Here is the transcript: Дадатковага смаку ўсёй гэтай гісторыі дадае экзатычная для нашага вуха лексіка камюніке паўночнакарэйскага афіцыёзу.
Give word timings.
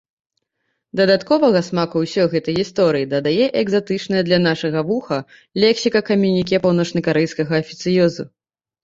Дадатковага 0.99 1.59
смаку 1.67 1.95
ўсёй 2.05 2.25
гэтай 2.31 2.55
гісторыі 2.59 3.07
дадае 3.11 3.45
экзатычная 3.61 4.23
для 4.29 4.39
нашага 4.47 4.79
вуха 4.89 5.19
лексіка 5.65 6.03
камюніке 6.09 6.61
паўночнакарэйскага 6.65 7.53
афіцыёзу. 7.67 8.23